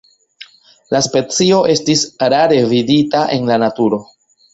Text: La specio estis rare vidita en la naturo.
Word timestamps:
La 0.95 1.01
specio 1.07 1.59
estis 1.73 2.05
rare 2.35 2.57
vidita 2.71 3.21
en 3.37 3.47
la 3.51 3.59
naturo. 3.65 4.01